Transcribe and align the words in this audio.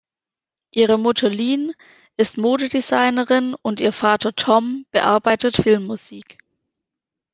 Ihre 0.71 0.97
Mutter 0.97 1.29
Lin 1.29 1.73
ist 2.17 2.35
Modedesignerin 2.39 3.53
und 3.53 3.79
ihr 3.81 3.93
Vater 3.93 4.33
Tom 4.33 4.87
bearbeitet 4.89 5.57
Filmmusik. 5.57 6.39